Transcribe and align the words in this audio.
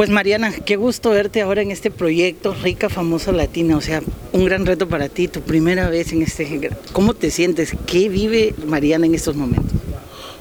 Pues 0.00 0.08
Mariana, 0.08 0.50
qué 0.64 0.76
gusto 0.76 1.10
verte 1.10 1.42
ahora 1.42 1.60
en 1.60 1.70
este 1.70 1.90
proyecto 1.90 2.54
Rica 2.54 2.88
Famosa 2.88 3.32
Latina, 3.32 3.76
o 3.76 3.82
sea, 3.82 4.00
un 4.32 4.46
gran 4.46 4.64
reto 4.64 4.88
para 4.88 5.10
ti, 5.10 5.28
tu 5.28 5.42
primera 5.42 5.90
vez 5.90 6.14
en 6.14 6.22
este... 6.22 6.70
¿Cómo 6.94 7.12
te 7.12 7.30
sientes? 7.30 7.76
¿Qué 7.86 8.08
vive 8.08 8.54
Mariana 8.64 9.04
en 9.04 9.14
estos 9.14 9.36
momentos? 9.36 9.78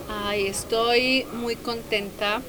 Ay, 0.07 0.47
estoy 0.47 1.25
muy 1.33 1.57
contenta. 1.57 2.41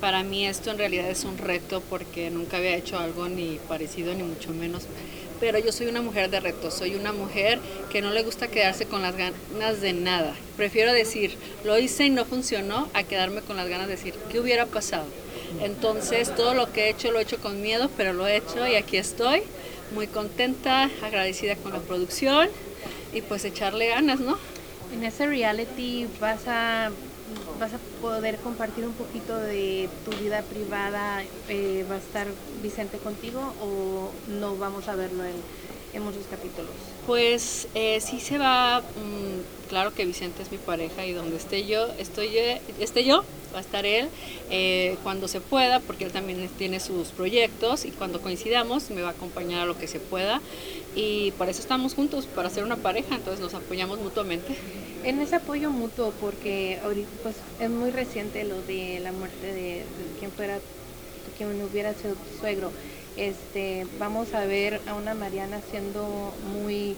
Para 0.00 0.22
mí 0.22 0.46
esto 0.46 0.70
en 0.70 0.78
realidad 0.78 1.10
es 1.10 1.24
un 1.24 1.36
reto 1.36 1.82
porque 1.90 2.30
nunca 2.30 2.56
había 2.56 2.74
hecho 2.74 2.98
algo 2.98 3.28
ni 3.28 3.58
parecido 3.68 4.14
ni 4.14 4.22
mucho 4.22 4.48
menos. 4.54 4.84
Pero 5.40 5.58
yo 5.58 5.70
soy 5.70 5.88
una 5.88 6.00
mujer 6.00 6.30
de 6.30 6.40
retos, 6.40 6.72
soy 6.72 6.94
una 6.94 7.12
mujer 7.12 7.58
que 7.90 8.00
no 8.00 8.10
le 8.10 8.22
gusta 8.22 8.48
quedarse 8.48 8.86
con 8.86 9.02
las 9.02 9.14
ganas 9.18 9.82
de 9.82 9.92
nada. 9.92 10.34
Prefiero 10.56 10.94
decir, 10.94 11.36
lo 11.62 11.78
hice 11.78 12.06
y 12.06 12.10
no 12.10 12.24
funcionó, 12.24 12.88
a 12.94 13.02
quedarme 13.02 13.42
con 13.42 13.58
las 13.58 13.68
ganas 13.68 13.86
de 13.86 13.96
decir, 13.96 14.14
¿qué 14.32 14.40
hubiera 14.40 14.64
pasado? 14.64 15.04
Entonces 15.60 16.34
todo 16.34 16.54
lo 16.54 16.72
que 16.72 16.86
he 16.86 16.90
hecho 16.90 17.10
lo 17.10 17.18
he 17.18 17.22
hecho 17.22 17.38
con 17.38 17.62
miedo, 17.62 17.90
pero 17.96 18.12
lo 18.12 18.26
he 18.26 18.36
hecho 18.36 18.66
y 18.66 18.76
aquí 18.76 18.96
estoy, 18.96 19.42
muy 19.94 20.06
contenta, 20.06 20.90
agradecida 21.02 21.56
con 21.56 21.72
la 21.72 21.80
producción 21.80 22.48
y 23.12 23.22
pues 23.22 23.44
echarle 23.44 23.88
ganas, 23.88 24.20
¿no? 24.20 24.36
En 24.92 25.04
ese 25.04 25.26
reality 25.26 26.06
vas 26.20 26.46
a 26.46 26.90
vas 27.58 27.72
a 27.72 27.78
poder 28.00 28.36
compartir 28.38 28.86
un 28.86 28.92
poquito 28.92 29.38
de 29.38 29.88
tu 30.04 30.10
vida 30.22 30.42
privada, 30.42 31.22
eh, 31.48 31.84
va 31.90 31.96
a 31.96 31.98
estar 31.98 32.26
Vicente 32.62 32.98
contigo 32.98 33.40
o 33.62 34.10
no 34.40 34.56
vamos 34.56 34.88
a 34.88 34.94
verlo 34.96 35.24
en, 35.24 35.34
en 35.94 36.02
muchos 36.02 36.24
capítulos. 36.30 36.70
Pues 37.06 37.68
eh, 37.74 38.00
sí 38.00 38.20
se 38.20 38.38
va, 38.38 38.80
mm, 38.80 39.68
claro 39.68 39.94
que 39.94 40.04
Vicente 40.04 40.42
es 40.42 40.50
mi 40.50 40.58
pareja 40.58 41.06
y 41.06 41.12
donde 41.12 41.36
esté 41.36 41.66
yo, 41.66 41.86
estoy 41.98 42.36
esté 42.80 43.04
yo, 43.04 43.24
va 43.54 43.58
a 43.58 43.60
estar 43.60 43.86
él 43.86 44.08
eh, 44.50 44.96
cuando 45.02 45.28
se 45.28 45.40
pueda, 45.40 45.80
porque 45.80 46.04
él 46.04 46.12
también 46.12 46.48
tiene 46.58 46.80
sus 46.80 47.08
proyectos 47.08 47.84
y 47.84 47.90
cuando 47.90 48.20
coincidamos 48.20 48.90
me 48.90 49.02
va 49.02 49.08
a 49.08 49.12
acompañar 49.12 49.62
a 49.62 49.66
lo 49.66 49.78
que 49.78 49.86
se 49.86 50.00
pueda 50.00 50.40
y 50.96 51.30
para 51.32 51.50
eso 51.50 51.60
estamos 51.60 51.94
juntos, 51.94 52.26
para 52.26 52.50
ser 52.50 52.64
una 52.64 52.76
pareja, 52.76 53.14
entonces 53.14 53.40
nos 53.40 53.54
apoyamos 53.54 54.00
mutuamente. 54.00 54.56
En 55.04 55.20
ese 55.20 55.36
apoyo 55.36 55.70
mutuo, 55.70 56.12
porque 56.20 56.80
ahorita 56.82 57.08
pues 57.22 57.36
es 57.60 57.70
muy 57.70 57.90
reciente 57.90 58.44
lo 58.44 58.60
de 58.62 59.00
la 59.00 59.12
muerte 59.12 59.46
de, 59.46 59.52
de 59.52 60.18
quien 60.18 60.32
fuera, 60.32 60.58
quien 61.36 61.62
hubiera 61.62 61.92
sido 61.94 62.14
tu 62.14 62.40
suegro 62.40 62.72
este, 63.16 63.86
vamos 63.98 64.34
a 64.34 64.44
ver 64.44 64.80
a 64.86 64.94
una 64.94 65.14
Mariana 65.14 65.60
siendo 65.70 66.32
muy, 66.52 66.96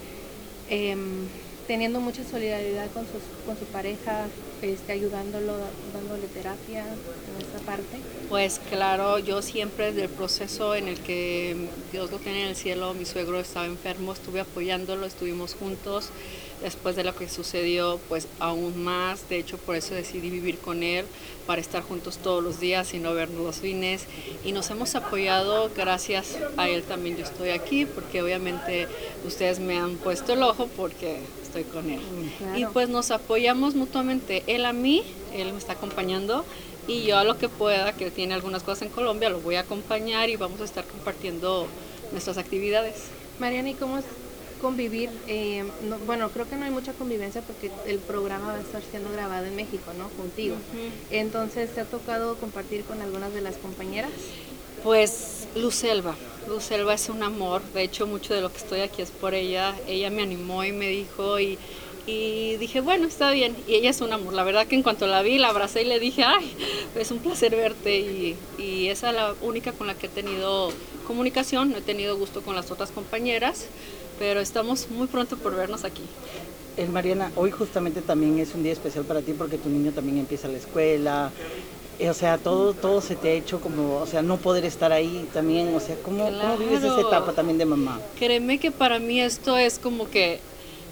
em, 0.71 1.27
teniendo 1.67 2.01
mucha 2.01 2.23
solidaridad 2.25 2.91
con, 2.93 3.05
con 3.45 3.59
su 3.59 3.65
pareja, 3.67 4.27
este, 4.63 4.93
ayudándolo, 4.93 5.55
dándole 5.93 6.27
terapia 6.29 6.85
en 6.85 7.47
esa 7.47 7.65
parte. 7.67 7.99
Pues 8.29 8.61
claro, 8.71 9.19
yo 9.19 9.43
siempre 9.43 9.87
desde 9.87 10.05
el 10.05 10.09
proceso 10.09 10.75
en 10.75 10.89
el 10.89 10.99
que 11.01 11.69
Dios 11.93 12.11
lo 12.11 12.19
tiene 12.19 12.43
en 12.43 12.49
el 12.49 12.57
cielo, 12.57 12.95
mi 12.95 13.05
suegro 13.05 13.41
estaba 13.41 13.67
enfermo, 13.67 14.13
estuve 14.13 14.41
apoyándolo, 14.41 15.07
estuvimos 15.07 15.55
juntos 15.55 16.11
después 16.63 16.97
de 16.97 17.05
lo 17.05 17.15
que 17.15 17.29
sucedió, 17.29 18.01
pues 18.09 18.29
aún 18.39 18.83
más. 18.83 19.29
De 19.29 19.39
hecho, 19.39 19.59
por 19.59 19.77
eso 19.77 19.95
decidí 19.95 20.31
vivir 20.31 20.59
con 20.59 20.83
él, 20.83 21.05
para 21.47 21.61
estar 21.61 21.83
juntos 21.83 22.19
todos 22.19 22.43
los 22.43 22.61
días 22.61 22.93
y 22.95 22.99
no 22.99 23.15
vernos 23.15 23.45
los 23.45 23.57
fines. 23.57 24.05
Y 24.45 24.53
nos 24.53 24.71
hemos 24.71 24.95
apoyado, 24.95 25.71
gracias 25.77 26.37
a 26.57 26.69
él 26.69 26.83
también 26.83 27.17
yo 27.17 27.25
estoy 27.25 27.51
aquí, 27.51 27.87
porque 27.87 28.23
obviamente 28.23 28.89
ustedes 29.25 29.61
me 29.61 29.79
han 29.79 29.97
puesto 29.97 30.33
el 30.33 30.43
ojo 30.43 30.69
porque 30.77 31.19
estoy 31.43 31.65
con 31.65 31.89
él. 31.91 32.01
Mm, 32.01 32.57
y 32.57 32.67
pues 32.67 32.89
nos 32.89 33.11
apoyamos 33.11 33.75
mutuamente, 33.75 34.43
él 34.47 34.65
a 34.65 34.73
mí, 34.73 35.03
él 35.33 35.53
me 35.53 35.59
está 35.59 35.75
acompañando. 35.75 36.45
Y 36.89 37.03
yo 37.03 37.19
a 37.19 37.25
lo 37.25 37.37
que 37.37 37.49
pueda, 37.49 37.93
que 37.95 38.13
tiene 38.13 38.35
algunas 38.35 38.63
cosas 38.63 38.83
en 38.83 38.91
Colombia, 38.91 39.29
lo 39.29 39.41
voy 39.41 39.57
a 39.57 39.61
acompañar 39.61 40.31
y 40.31 40.37
vamos 40.37 40.61
a 40.61 40.65
estar 40.65 40.85
compartiendo 40.85 41.67
nuestras 42.13 42.39
actividades. 42.39 42.95
Mariana, 43.41 43.71
¿y 43.71 43.75
cómo 43.75 43.99
convivir, 44.57 45.11
eh, 45.27 45.65
bueno, 46.07 46.31
creo 46.31 46.49
que 46.49 46.57
no 46.57 46.65
hay 46.65 46.71
mucha 46.71 46.93
convivencia 46.93 47.43
porque 47.43 47.71
el 47.87 47.99
programa 47.99 48.49
va 48.49 48.55
a 48.55 48.61
estar 48.61 48.83
siendo 48.91 49.11
grabado 49.13 49.47
en 49.47 49.57
México, 49.57 49.93
¿no? 49.99 50.09
Contigo. 50.11 50.57
Entonces, 51.11 51.75
¿te 51.75 51.81
ha 51.81 51.85
tocado 51.85 52.37
compartir 52.37 52.85
con 52.85 53.01
algunas 53.01 53.33
de 53.33 53.41
las 53.41 53.57
compañeras? 53.57 54.11
Pues 54.83 55.49
Lucelva, 55.57 56.15
Lucelva 56.49 56.95
es 56.95 57.09
un 57.09 57.23
amor, 57.23 57.63
de 57.73 57.83
hecho 57.83 58.07
mucho 58.07 58.35
de 58.35 58.41
lo 58.41 58.53
que 58.53 58.59
estoy 58.59 58.81
aquí 58.81 59.03
es 59.03 59.11
por 59.11 59.35
ella, 59.35 59.75
ella 59.89 60.11
me 60.11 60.23
animó 60.23 60.63
y 60.65 60.71
me 60.71 60.89
dijo 60.89 61.41
y, 61.41 61.59
y 62.07 62.57
dije, 62.57 62.81
bueno, 62.81 63.09
está 63.09 63.33
bien, 63.33 63.57
y 63.67 63.75
ella 63.75 63.91
es 63.91 64.01
un 64.01 64.13
amor, 64.13 64.35
la 64.35 64.45
verdad 64.45 64.67
que 64.67 64.77
en 64.77 64.85
cuanto 64.85 65.09
la 65.09 65.23
vi, 65.23 65.39
la 65.39 65.49
abracé 65.49 65.83
y 65.83 65.87
le 65.87 65.99
dije, 65.99 66.23
ay, 66.23 66.55
es 66.95 67.11
un 67.11 67.19
placer 67.19 67.57
verte 67.57 67.99
y, 67.99 68.37
y 68.59 68.89
esa 68.89 69.11
es 69.11 69.17
la 69.17 69.35
única 69.41 69.73
con 69.73 69.89
la 69.89 69.95
que 69.95 70.07
he 70.07 70.11
tenido 70.11 70.71
comunicación, 71.07 71.71
no 71.71 71.79
he 71.79 71.83
tenido 71.83 72.17
gusto 72.17 72.43
con 72.43 72.55
las 72.55 72.71
otras 72.71 72.91
compañeras, 72.91 73.67
pero 74.19 74.41
estamos 74.41 74.89
muy 74.91 75.07
pronto 75.07 75.37
por 75.37 75.55
vernos 75.55 75.85
aquí. 75.85 76.03
El 76.77 76.91
Mariana, 76.91 77.31
hoy 77.37 77.51
justamente 77.51 78.03
también 78.03 78.39
es 78.39 78.55
un 78.55 78.63
día 78.63 78.73
especial 78.73 79.05
para 79.05 79.23
ti 79.23 79.33
porque 79.33 79.57
tu 79.57 79.69
niño 79.69 79.93
también 79.93 80.19
empieza 80.19 80.49
la 80.49 80.59
escuela. 80.59 81.31
Eh, 81.99 82.11
o 82.11 82.15
sea, 82.15 82.37
todo, 82.37 82.75
todo 82.75 83.01
se 83.01 83.17
te 83.17 83.29
ha 83.29 83.33
hecho 83.33 83.61
como, 83.61 83.97
o 83.97 84.07
sea, 84.07 84.21
no 84.21 84.37
poder 84.37 84.67
estar 84.67 84.93
ahí 84.93 85.27
también. 85.33 85.75
O 85.75 85.81
sea, 85.81 85.97
¿cómo, 86.03 86.25
¿cómo 86.25 86.57
vives 86.59 86.83
esa 86.83 87.01
etapa 87.01 87.33
también 87.33 87.57
de 87.57 87.65
mamá? 87.65 87.99
Créeme 88.19 88.59
que 88.59 88.71
para 88.71 88.99
mí 88.99 89.21
esto 89.21 89.57
es 89.57 89.79
como 89.79 90.11
que 90.11 90.41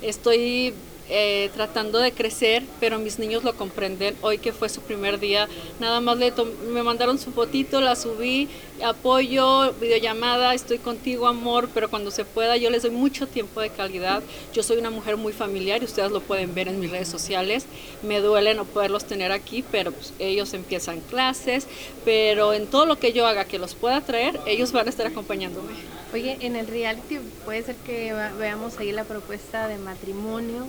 estoy 0.00 0.72
eh, 1.10 1.50
tratando 1.54 1.98
de 1.98 2.12
crecer, 2.12 2.62
pero 2.80 2.98
mis 2.98 3.18
niños 3.18 3.44
lo 3.44 3.54
comprenden. 3.54 4.16
Hoy 4.22 4.38
que 4.38 4.52
fue 4.52 4.68
su 4.68 4.80
primer 4.80 5.20
día, 5.20 5.48
nada 5.78 6.00
más 6.00 6.16
le 6.16 6.32
me 6.70 6.82
mandaron 6.82 7.18
su 7.18 7.30
fotito, 7.30 7.80
la 7.80 7.94
subí, 7.94 8.48
apoyo, 8.82 9.74
videollamada, 9.74 10.54
estoy 10.54 10.78
contigo 10.78 11.26
amor, 11.26 11.68
pero 11.74 11.90
cuando 11.90 12.10
se 12.10 12.24
pueda 12.24 12.56
yo 12.56 12.70
les 12.70 12.82
doy 12.82 12.90
mucho 12.90 13.26
tiempo 13.26 13.60
de 13.60 13.70
calidad. 13.70 14.22
Yo 14.54 14.62
soy 14.62 14.78
una 14.78 14.90
mujer 14.90 15.16
muy 15.16 15.32
familiar 15.32 15.82
y 15.82 15.84
ustedes 15.84 16.10
lo 16.10 16.20
pueden 16.20 16.54
ver 16.54 16.68
en 16.68 16.80
mis 16.80 16.90
redes 16.90 17.08
sociales. 17.08 17.66
Me 18.02 18.20
duele 18.20 18.54
no 18.54 18.64
poderlos 18.64 19.04
tener 19.04 19.30
aquí, 19.30 19.62
pero 19.70 19.92
pues, 19.92 20.14
ellos 20.18 20.54
empiezan 20.54 21.00
clases, 21.00 21.66
pero 22.04 22.54
en 22.54 22.66
todo 22.66 22.86
lo 22.86 22.98
que 22.98 23.12
yo 23.12 23.26
haga 23.26 23.44
que 23.44 23.58
los 23.58 23.74
pueda 23.74 24.00
traer, 24.00 24.40
ellos 24.46 24.72
van 24.72 24.86
a 24.86 24.90
estar 24.90 25.06
acompañándome. 25.06 25.72
Oye, 26.14 26.38
en 26.40 26.56
el 26.56 26.66
reality 26.66 27.18
puede 27.44 27.62
ser 27.62 27.74
que 27.76 28.14
veamos 28.38 28.78
ahí 28.78 28.92
la 28.92 29.04
propuesta 29.04 29.68
de 29.68 29.78
matrimonio 29.78 30.66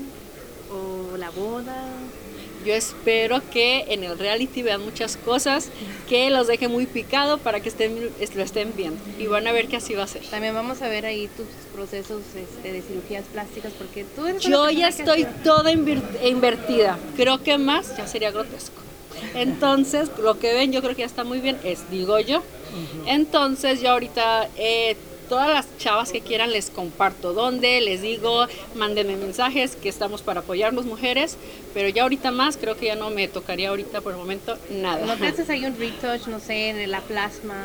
o 0.72 1.18
la 1.18 1.30
boda. 1.30 1.84
Yo 2.66 2.74
espero 2.74 3.42
que 3.52 3.86
en 3.90 4.04
el 4.04 4.18
reality 4.18 4.64
vean 4.64 4.84
muchas 4.84 5.18
cosas 5.18 5.70
que 6.10 6.32
los 6.32 6.48
deje 6.48 6.68
muy 6.68 6.88
picado 6.88 7.38
para 7.38 7.60
que 7.60 7.70
estén, 7.70 8.10
lo 8.36 8.44
estén 8.44 8.74
viendo 8.76 9.00
y 9.20 9.28
van 9.28 9.46
a 9.46 9.52
ver 9.52 9.68
que 9.68 9.76
así 9.76 9.94
va 9.94 10.04
a 10.04 10.08
ser. 10.08 10.24
También 10.24 10.56
vamos 10.56 10.82
a 10.82 10.88
ver 10.88 11.06
ahí 11.06 11.30
tus 11.38 11.46
procesos 11.76 12.24
este, 12.36 12.74
de 12.74 12.82
cirugías 12.82 13.26
plásticas 13.26 13.72
porque 13.74 14.04
tú 14.16 14.26
eres 14.26 14.42
Yo 14.42 14.68
ya 14.72 14.88
estoy 14.88 15.28
toda 15.44 15.72
invertida. 15.72 16.98
Creo 17.16 17.44
que 17.44 17.60
más 17.60 17.96
ya 17.98 18.08
sería 18.08 18.32
grotesco. 18.32 18.82
Entonces, 19.36 20.10
lo 20.18 20.40
que 20.40 20.54
ven 20.54 20.72
yo 20.72 20.82
creo 20.82 20.96
que 20.96 21.02
ya 21.02 21.06
está 21.06 21.24
muy 21.24 21.40
bien, 21.40 21.58
es 21.64 21.90
digo 21.92 22.20
yo. 22.20 22.42
Entonces, 23.06 23.82
yo 23.82 23.92
ahorita 23.92 24.50
eh, 24.58 24.98
todas 25.26 25.50
las 25.50 25.78
chavas 25.78 26.12
que 26.12 26.22
quieran 26.22 26.52
les 26.52 26.70
comparto 26.70 27.34
dónde, 27.34 27.82
les 27.82 28.02
digo, 28.02 28.48
mándenme 28.76 29.18
mensajes 29.18 29.76
que 29.76 29.90
estamos 29.90 30.22
para 30.22 30.42
apoyarnos 30.42 30.86
mujeres, 30.86 31.38
pero 31.74 31.90
ya 31.90 32.04
ahorita 32.04 32.32
más 32.32 32.58
creo 32.58 32.78
que 32.78 32.88
ya 32.88 32.96
no 32.96 33.10
me 33.10 33.28
tocaría 33.28 33.70
ahorita 33.70 34.02
por 34.02 34.14
el 34.14 34.18
momento 34.18 34.58
nada. 34.70 35.06
¿No 35.06 35.18
te 35.18 35.28
haces 35.28 35.50
ahí 35.50 35.66
un 35.66 35.78
retouch, 35.78 36.28
no 36.28 36.40
sé, 36.40 36.70
en 36.70 36.92
la 36.92 37.02
plasma? 37.02 37.56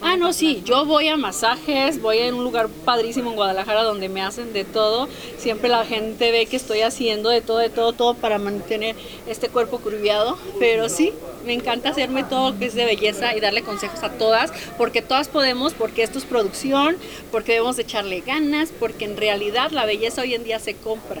ah, 0.00 0.16
no, 0.16 0.32
sí, 0.32 0.62
yo 0.64 0.84
voy 0.84 1.08
a 1.08 1.16
masajes, 1.16 2.00
voy 2.00 2.20
a 2.20 2.34
un 2.34 2.44
lugar 2.44 2.68
padrísimo 2.84 3.30
en 3.30 3.36
Guadalajara 3.36 3.82
donde 3.82 4.08
me 4.08 4.22
hacen 4.22 4.52
de 4.52 4.64
todo, 4.64 5.08
siempre 5.38 5.68
la 5.68 5.84
gente 5.84 6.30
ve 6.32 6.46
que 6.46 6.56
estoy 6.56 6.80
haciendo 6.82 7.28
de 7.28 7.40
todo, 7.40 7.58
de 7.58 7.70
todo, 7.70 7.92
todo 7.92 8.14
para 8.14 8.38
mantener 8.38 8.96
este 9.26 9.48
cuerpo 9.48 9.78
curviado, 9.78 10.38
pero 10.58 10.88
sí, 10.88 11.12
me 11.44 11.54
encanta 11.54 11.90
hacerme 11.90 12.24
todo 12.24 12.50
lo 12.50 12.58
que 12.58 12.66
es 12.66 12.74
de 12.74 12.84
belleza 12.84 13.34
y 13.36 13.40
darle 13.40 13.62
consejos 13.62 14.02
a 14.02 14.10
todas, 14.10 14.52
porque 14.76 15.02
todas 15.02 15.28
podemos, 15.28 15.74
porque 15.74 16.02
esto 16.02 16.18
es 16.18 16.24
producción, 16.24 16.96
porque 17.30 17.52
debemos 17.52 17.78
echarle 17.78 18.20
ganas, 18.20 18.70
porque 18.78 19.04
en 19.04 19.16
realidad 19.16 19.70
la 19.70 19.84
belleza 19.84 20.22
hoy 20.22 20.34
en 20.34 20.44
día 20.44 20.58
se 20.58 20.74
compra. 20.74 21.20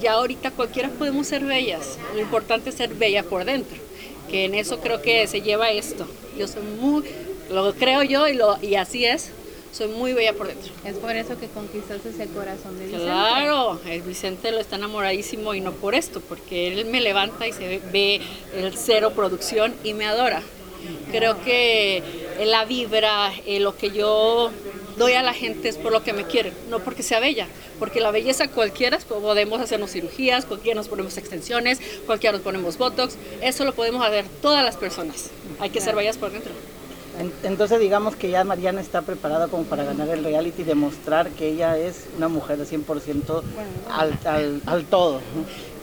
Ya 0.00 0.12
ahorita 0.12 0.50
cualquiera 0.50 0.88
podemos 0.90 1.26
ser 1.26 1.44
bellas, 1.44 1.98
lo 2.14 2.20
importante 2.20 2.70
es 2.70 2.76
ser 2.76 2.94
bella 2.94 3.22
por 3.22 3.44
dentro, 3.44 3.76
que 4.30 4.44
en 4.44 4.54
eso 4.54 4.80
creo 4.80 5.02
que 5.02 5.26
se 5.26 5.42
lleva 5.42 5.70
esto. 5.70 6.06
Yo 6.38 6.46
soy 6.46 6.62
muy, 6.62 7.04
lo 7.50 7.74
creo 7.74 8.02
yo 8.02 8.28
y, 8.28 8.34
lo, 8.34 8.58
y 8.62 8.74
así 8.76 9.04
es, 9.04 9.30
soy 9.72 9.88
muy 9.88 10.12
bella 10.12 10.34
por 10.34 10.48
dentro. 10.48 10.70
Es 10.84 10.96
por 10.96 11.16
eso 11.16 11.38
que 11.38 11.48
conquistaste 11.48 12.10
ese 12.10 12.26
corazón 12.28 12.78
de 12.78 12.84
Vicente. 12.84 13.04
Claro, 13.04 13.80
el 13.86 14.02
Vicente 14.02 14.52
lo 14.52 14.58
está 14.60 14.76
enamoradísimo 14.76 15.54
y 15.54 15.60
no 15.60 15.72
por 15.72 15.94
esto, 15.94 16.20
porque 16.20 16.68
él 16.68 16.84
me 16.84 17.00
levanta 17.00 17.46
y 17.46 17.52
se 17.52 17.80
ve 17.92 18.20
el 18.54 18.76
cero 18.76 19.12
producción 19.16 19.74
y 19.82 19.94
me 19.94 20.06
adora. 20.06 20.42
Creo 21.10 21.42
que 21.42 22.02
la 22.44 22.64
vibra, 22.64 23.32
eh, 23.46 23.60
lo 23.60 23.76
que 23.76 23.90
yo 23.90 24.50
doy 24.96 25.12
a 25.14 25.22
la 25.22 25.32
gente 25.32 25.68
es 25.68 25.76
por 25.76 25.92
lo 25.92 26.02
que 26.02 26.12
me 26.12 26.24
quieren, 26.24 26.52
no 26.68 26.80
porque 26.80 27.02
sea 27.02 27.20
bella, 27.20 27.46
porque 27.78 28.00
la 28.00 28.10
belleza 28.10 28.48
cualquiera 28.48 28.98
podemos 28.98 29.60
hacernos 29.60 29.92
cirugías, 29.92 30.44
cualquiera 30.44 30.76
nos 30.76 30.88
ponemos 30.88 31.16
extensiones, 31.16 31.80
cualquiera 32.04 32.32
nos 32.32 32.42
ponemos 32.42 32.78
botox, 32.78 33.16
eso 33.40 33.64
lo 33.64 33.74
podemos 33.74 34.04
hacer 34.04 34.24
todas 34.42 34.64
las 34.64 34.76
personas. 34.76 35.30
Hay 35.60 35.70
que 35.70 35.80
ser 35.80 35.94
bellas 35.94 36.18
por 36.18 36.32
dentro. 36.32 36.52
Entonces 37.42 37.78
digamos 37.78 38.16
que 38.16 38.30
ya 38.30 38.42
Mariana 38.44 38.80
está 38.80 39.02
preparada 39.02 39.48
como 39.48 39.64
para 39.64 39.84
ganar 39.84 40.08
el 40.08 40.24
reality 40.24 40.62
y 40.62 40.64
demostrar 40.64 41.30
que 41.30 41.48
ella 41.48 41.76
es 41.76 42.06
una 42.16 42.28
mujer 42.28 42.58
de 42.58 42.64
100% 42.64 43.42
al, 43.90 44.18
al, 44.24 44.62
al 44.66 44.84
todo. 44.86 45.20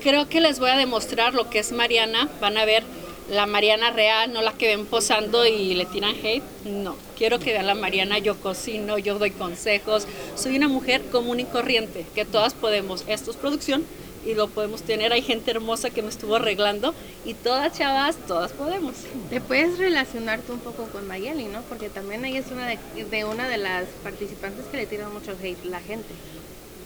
Creo 0.02 0.28
que 0.28 0.42
les 0.42 0.60
voy 0.60 0.72
a 0.72 0.78
demostrar 0.78 1.34
lo 1.34 1.50
que 1.50 1.60
es 1.60 1.72
Mariana. 1.72 2.30
Van 2.42 2.58
a 2.58 2.66
ver 2.66 2.84
la 3.30 3.46
Mariana 3.46 3.92
real, 3.92 4.34
no 4.34 4.42
la 4.42 4.54
que 4.54 4.68
ven 4.68 4.86
posando 4.86 5.46
y 5.46 5.76
le 5.76 5.86
tiran 5.86 6.16
hate. 6.16 6.44
No, 6.66 6.96
quiero 7.18 7.40
que 7.40 7.54
vean 7.54 7.68
la 7.68 7.76
Mariana, 7.76 8.18
yo 8.18 8.36
cocino, 8.36 8.98
yo 8.98 9.20
doy 9.20 9.32
consejos. 9.32 10.08
Soy 10.36 10.58
una 10.58 10.68
mujer 10.68 11.04
común 11.12 11.40
y 11.40 11.46
corriente, 11.46 12.06
que 12.16 12.26
todas 12.26 12.54
podemos. 12.54 13.04
Esto 13.08 13.32
es 13.32 13.38
producción 13.38 13.84
y 14.26 14.34
lo 14.34 14.48
podemos 14.48 14.82
tener. 14.84 15.14
Hay 15.14 15.22
gente 15.22 15.52
hermosa 15.52 15.90
que 15.90 16.02
me 16.02 16.10
estuvo 16.10 16.36
arreglando 16.36 16.94
y 17.26 17.34
todas 17.34 17.78
chavas, 17.78 18.16
todas 18.28 18.52
podemos. 18.52 18.96
Te 19.30 19.42
puedes 19.42 19.78
relacionarte 19.78 20.52
un 20.52 20.60
poco 20.60 20.86
con 20.86 21.08
Mayeli, 21.08 21.46
¿no? 21.46 21.62
Porque 21.64 21.90
también 21.90 22.26
ella 22.26 22.40
es 22.40 22.52
una 22.52 22.68
de, 22.68 22.78
de 23.10 23.26
una 23.26 23.48
de 23.48 23.58
las 23.58 23.86
participantes 24.04 24.66
que 24.66 24.78
le 24.78 24.86
tiran 24.86 25.14
mucho 25.14 25.36
hate 25.42 25.66
la 25.66 25.80
gente. 25.80 26.10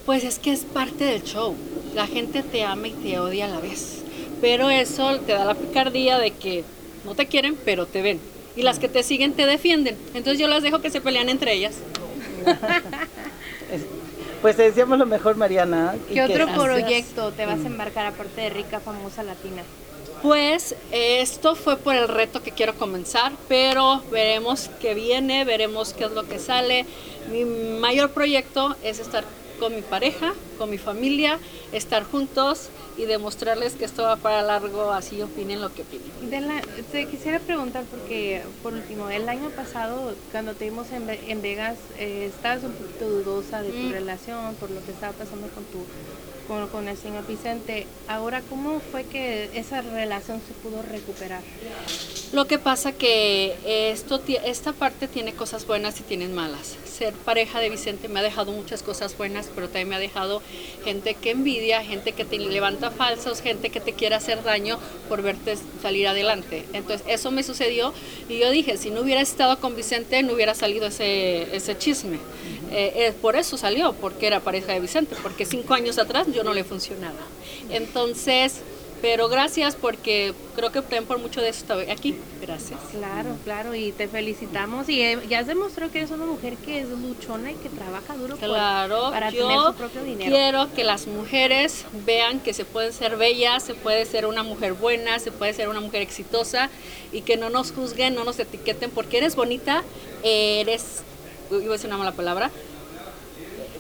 Pues 0.05 0.23
es 0.23 0.39
que 0.39 0.51
es 0.51 0.61
parte 0.61 1.05
del 1.05 1.23
show. 1.23 1.55
La 1.95 2.07
gente 2.07 2.43
te 2.43 2.63
ama 2.63 2.87
y 2.87 2.91
te 2.91 3.19
odia 3.19 3.45
a 3.45 3.49
la 3.49 3.59
vez. 3.59 3.99
Pero 4.41 4.69
eso 4.69 5.19
te 5.19 5.31
da 5.31 5.45
la 5.45 5.55
picardía 5.55 6.17
de 6.17 6.31
que 6.31 6.63
no 7.05 7.15
te 7.15 7.27
quieren, 7.27 7.55
pero 7.63 7.85
te 7.85 8.01
ven. 8.01 8.19
Y 8.55 8.63
las 8.63 8.79
que 8.79 8.89
te 8.89 9.01
siguen 9.03 9.33
te 9.33 9.45
defienden. 9.45 9.97
Entonces 10.13 10.39
yo 10.39 10.47
las 10.47 10.61
dejo 10.61 10.81
que 10.81 10.89
se 10.89 11.01
pelean 11.01 11.29
entre 11.29 11.53
ellas. 11.53 11.75
Pues 14.43 14.57
te 14.57 14.63
deseamos 14.63 14.99
lo 14.99 15.05
mejor, 15.05 15.37
Mariana. 15.37 15.95
¿Qué 16.11 16.21
otro 16.21 16.49
proyecto 16.49 17.31
te 17.31 17.45
vas 17.45 17.63
a 17.63 17.67
embarcar 17.67 18.07
aparte 18.07 18.41
de 18.41 18.49
Rica 18.49 18.81
Famosa 18.81 19.23
Latina? 19.23 19.63
Pues 20.21 20.75
esto 20.91 21.55
fue 21.55 21.77
por 21.77 21.95
el 21.95 22.09
reto 22.09 22.43
que 22.43 22.51
quiero 22.51 22.73
comenzar, 22.75 23.31
pero 23.47 24.03
veremos 24.11 24.69
qué 24.81 24.95
viene, 24.95 25.45
veremos 25.45 25.93
qué 25.93 26.03
es 26.03 26.11
lo 26.11 26.27
que 26.27 26.39
sale. 26.39 26.85
Mi 27.31 27.45
mayor 27.45 28.11
proyecto 28.11 28.75
es 28.83 28.99
estar 28.99 29.23
con 29.57 29.75
mi 29.75 29.81
pareja, 29.81 30.33
con 30.57 30.69
mi 30.69 30.77
familia, 30.77 31.39
estar 31.71 32.03
juntos 32.03 32.71
y 32.95 33.05
demostrarles 33.05 33.75
que 33.75 33.85
esto 33.85 34.03
va 34.03 34.17
para 34.17 34.41
largo, 34.41 34.91
así 34.91 35.21
opinen 35.21 35.61
lo 35.61 35.73
que 35.73 35.83
opinen. 35.83 36.11
De 36.19 36.39
la, 36.41 36.61
te 36.89 37.07
quisiera 37.07 37.39
preguntar, 37.45 37.85
porque 37.89 38.43
por 38.61 38.73
último, 38.73 39.09
el 39.09 39.27
año 39.29 39.51
pasado, 39.51 40.15
cuando 40.31 40.55
te 40.55 40.65
vimos 40.65 40.91
en, 40.91 41.09
en 41.09 41.41
Vegas, 41.41 41.91
eh, 41.95 42.25
estabas 42.25 42.63
un 42.63 42.73
poquito 42.75 43.09
dudosa 43.09 43.61
de 43.61 43.73
tu 43.73 43.87
Mm. 43.87 43.91
relación, 43.91 44.55
por 44.57 44.71
lo 44.71 44.83
que 44.83 44.91
estaba 44.91 45.17
pasando 45.17 45.51
con 45.51 45.65
tu 45.69 45.89
con, 46.47 46.87
el 46.87 46.97
señor 46.97 47.25
Vicente. 47.27 47.87
Ahora, 48.07 48.41
¿cómo 48.49 48.79
fue 48.79 49.03
que 49.05 49.49
esa 49.53 49.81
relación 49.81 50.41
se 50.47 50.53
pudo 50.53 50.81
recuperar? 50.81 51.41
Lo 52.31 52.45
que 52.45 52.57
pasa 52.59 52.91
que 52.91 53.55
esto, 53.65 54.21
esta 54.43 54.73
parte 54.73 55.07
tiene 55.07 55.33
cosas 55.33 55.67
buenas 55.67 55.99
y 55.99 56.03
tienen 56.03 56.33
malas. 56.33 56.77
Ser 56.85 57.13
pareja 57.13 57.59
de 57.59 57.69
Vicente 57.69 58.07
me 58.07 58.19
ha 58.19 58.23
dejado 58.23 58.51
muchas 58.51 58.83
cosas 58.83 59.17
buenas, 59.17 59.49
pero 59.53 59.67
también 59.67 59.89
me 59.89 59.95
ha 59.95 59.99
dejado 59.99 60.41
gente 60.83 61.15
que 61.15 61.31
envidia, 61.31 61.83
gente 61.83 62.11
que 62.11 62.25
te 62.25 62.37
levanta 62.37 62.91
falsos, 62.91 63.41
gente 63.41 63.69
que 63.69 63.79
te 63.79 63.93
quiere 63.93 64.15
hacer 64.15 64.43
daño 64.43 64.79
por 65.09 65.21
verte 65.21 65.57
salir 65.81 66.07
adelante. 66.07 66.65
Entonces 66.73 67.05
eso 67.07 67.31
me 67.31 67.43
sucedió 67.43 67.93
y 68.29 68.39
yo 68.39 68.49
dije, 68.51 68.77
si 68.77 68.89
no 68.89 69.01
hubiera 69.01 69.21
estado 69.21 69.59
con 69.59 69.75
Vicente 69.75 70.21
no 70.23 70.33
hubiera 70.33 70.53
salido 70.53 70.87
ese, 70.87 71.55
ese 71.55 71.77
chisme. 71.77 72.19
Eh, 72.73 72.91
eh, 73.07 73.13
por 73.21 73.35
eso 73.35 73.55
salió, 73.57 73.93
porque 73.93 74.25
era 74.27 74.39
pareja 74.39 74.73
de 74.73 74.79
Vicente, 74.79 75.15
porque 75.21 75.45
cinco 75.45 75.73
años 75.75 75.97
atrás 75.99 76.27
yo 76.33 76.43
no 76.43 76.53
le 76.53 76.63
funcionaba. 76.63 77.19
Entonces, 77.69 78.61
pero 79.01 79.27
gracias 79.27 79.75
porque 79.75 80.33
creo 80.55 80.71
que 80.71 80.79
también 80.81 81.05
por 81.05 81.19
mucho 81.19 81.41
de 81.41 81.49
eso 81.49 81.59
estoy 81.59 81.89
aquí. 81.91 82.15
Gracias. 82.41 82.79
Claro, 82.91 83.35
claro, 83.43 83.75
y 83.75 83.91
te 83.91 84.07
felicitamos 84.07 84.87
y 84.87 85.01
eh, 85.01 85.19
ya 85.29 85.39
has 85.39 85.47
demostrado 85.47 85.91
que 85.91 85.97
eres 85.99 86.11
una 86.11 86.25
mujer 86.25 86.55
que 86.55 86.79
es 86.79 86.87
luchona 86.89 87.51
y 87.51 87.55
que 87.55 87.67
trabaja 87.69 88.15
duro 88.15 88.37
por- 88.37 88.47
Claro, 88.47 89.09
para 89.11 89.29
yo 89.29 89.45
tener 89.47 89.61
su 89.67 89.73
propio 89.75 90.03
dinero. 90.03 90.31
quiero 90.31 90.73
que 90.73 90.83
las 90.85 91.07
mujeres 91.07 91.83
vean 92.05 92.39
que 92.39 92.53
se 92.53 92.63
puede 92.63 92.93
ser 92.93 93.17
bella, 93.17 93.59
se 93.59 93.73
puede 93.75 94.05
ser 94.05 94.25
una 94.25 94.41
mujer 94.43 94.71
buena, 94.73 95.19
se 95.19 95.31
puede 95.31 95.53
ser 95.53 95.67
una 95.67 95.81
mujer 95.81 96.01
exitosa 96.01 96.69
y 97.11 97.21
que 97.21 97.35
no 97.35 97.49
nos 97.49 97.71
juzguen, 97.73 98.15
no 98.15 98.23
nos 98.23 98.39
etiqueten 98.39 98.89
porque 98.89 99.17
eres 99.17 99.35
bonita, 99.35 99.83
eres, 100.23 101.01
iba 101.51 101.69
a 101.69 101.71
decir 101.73 101.87
una 101.87 101.97
mala 101.97 102.11
palabra, 102.11 102.51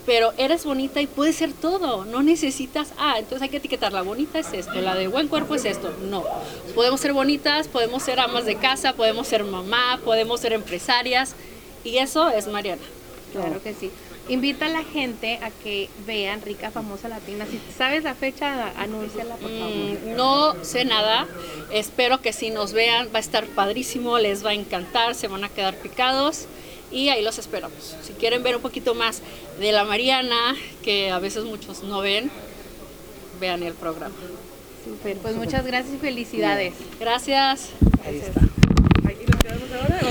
pero 0.05 0.33
eres 0.37 0.65
bonita 0.65 1.01
y 1.01 1.07
puedes 1.07 1.35
ser 1.35 1.53
todo, 1.53 2.05
no 2.05 2.23
necesitas, 2.23 2.93
ah, 2.97 3.15
entonces 3.17 3.43
hay 3.43 3.49
que 3.49 3.57
etiquetar, 3.57 3.93
la 3.93 4.01
bonita 4.01 4.39
es 4.39 4.51
esto, 4.53 4.73
la 4.81 4.95
de 4.95 5.07
buen 5.07 5.27
cuerpo 5.27 5.55
es 5.55 5.65
esto, 5.65 5.93
no, 6.09 6.23
podemos 6.75 6.99
ser 6.99 7.13
bonitas, 7.13 7.67
podemos 7.67 8.03
ser 8.03 8.19
amas 8.19 8.45
de 8.45 8.55
casa, 8.55 8.93
podemos 8.93 9.27
ser 9.27 9.43
mamá, 9.43 9.99
podemos 10.03 10.41
ser 10.41 10.53
empresarias 10.53 11.35
y 11.83 11.97
eso 11.97 12.29
es 12.29 12.47
Mariana. 12.47 12.81
Claro 13.31 13.61
que 13.63 13.73
sí. 13.73 13.89
Invita 14.29 14.67
a 14.67 14.69
la 14.69 14.83
gente 14.83 15.37
a 15.41 15.49
que 15.49 15.89
vean 16.05 16.41
Rica 16.41 16.71
Famosa 16.71 17.09
Latina. 17.09 17.45
Si 17.45 17.59
sabes 17.77 18.03
la 18.03 18.15
fecha, 18.15 18.71
anúnciala 18.77 19.35
por 19.35 19.49
favor. 19.49 19.69
Mm, 19.69 20.15
no 20.15 20.63
sé 20.63 20.85
nada, 20.85 21.27
espero 21.71 22.21
que 22.21 22.31
si 22.31 22.49
nos 22.49 22.71
vean 22.71 23.09
va 23.13 23.17
a 23.17 23.21
estar 23.21 23.45
padrísimo, 23.47 24.19
les 24.19 24.45
va 24.45 24.51
a 24.51 24.53
encantar, 24.53 25.15
se 25.15 25.27
van 25.27 25.43
a 25.43 25.49
quedar 25.49 25.75
picados 25.75 26.47
y 26.93 27.09
ahí 27.09 27.23
los 27.23 27.39
esperamos. 27.39 27.95
Si 28.03 28.13
quieren 28.13 28.43
ver 28.43 28.55
un 28.55 28.61
poquito 28.61 28.93
más 28.93 29.21
de 29.59 29.71
la 29.71 29.83
Mariana, 29.83 30.55
que 30.83 31.11
a 31.11 31.19
veces 31.19 31.43
muchos 31.43 31.83
no 31.83 31.99
ven, 32.01 32.31
vean 33.39 33.63
el 33.63 33.73
programa. 33.73 34.15
Súper, 34.85 35.17
pues 35.17 35.35
muchas 35.35 35.65
gracias 35.65 35.95
y 35.95 35.97
felicidades. 35.97 36.73
Gracias. 36.99 37.69
Ahí 38.05 38.17
está. 38.17 38.41
Ahí 39.07 39.17
nos 39.27 39.39
quedamos 39.41 39.71
ahora. 39.81 39.93